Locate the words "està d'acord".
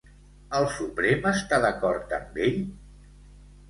1.33-2.19